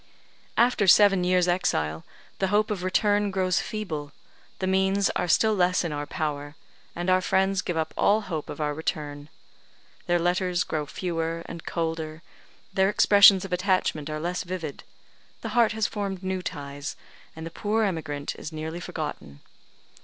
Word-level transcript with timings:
After 0.57 0.87
seven 0.87 1.23
years' 1.23 1.47
exile, 1.47 2.03
the 2.39 2.47
hope 2.47 2.71
of 2.71 2.81
return 2.81 3.29
grows 3.29 3.59
feeble, 3.59 4.13
the 4.57 4.65
means 4.65 5.11
are 5.15 5.27
still 5.27 5.53
less 5.53 5.83
in 5.83 5.91
our 5.91 6.07
power, 6.07 6.55
and 6.95 7.07
our 7.07 7.21
friends 7.21 7.61
give 7.61 7.77
up 7.77 7.93
all 7.95 8.21
hope 8.21 8.49
of 8.49 8.59
our 8.59 8.73
return; 8.73 9.29
their 10.07 10.17
letters 10.17 10.63
grow 10.63 10.87
fewer 10.87 11.43
and 11.45 11.65
colder, 11.67 12.23
their 12.73 12.89
expressions 12.89 13.45
of 13.45 13.53
attachment 13.53 14.09
are 14.09 14.19
less 14.19 14.41
vivid; 14.41 14.83
the 15.41 15.49
heart 15.49 15.73
has 15.73 15.85
formed 15.85 16.23
new 16.23 16.41
ties, 16.41 16.95
and 17.35 17.45
the 17.45 17.51
poor 17.51 17.83
emigrant 17.83 18.33
is 18.39 18.51
nearly 18.51 18.79
forgotten. 18.79 19.41